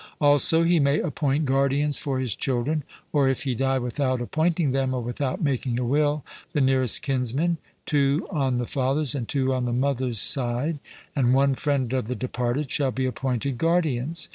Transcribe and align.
Also 0.19 0.63
he 0.63 0.79
may 0.79 0.99
appoint 0.99 1.45
guardians 1.45 1.99
for 1.99 2.17
his 2.19 2.35
children; 2.35 2.81
or 3.13 3.29
if 3.29 3.43
he 3.43 3.53
die 3.53 3.77
without 3.77 4.19
appointing 4.19 4.71
them 4.71 4.95
or 4.95 4.99
without 5.03 5.43
making 5.43 5.77
a 5.79 5.85
will, 5.85 6.25
the 6.53 6.59
nearest 6.59 7.03
kinsmen, 7.03 7.59
two 7.85 8.27
on 8.31 8.57
the 8.57 8.65
father's 8.65 9.13
and 9.13 9.29
two 9.29 9.53
on 9.53 9.65
the 9.65 9.71
mother's 9.73 10.19
side, 10.19 10.79
and 11.15 11.35
one 11.35 11.53
friend 11.53 11.93
of 11.93 12.07
the 12.07 12.15
departed, 12.15 12.71
shall 12.71 12.89
be 12.91 13.05
appointed 13.05 13.59
guardians. 13.59 14.27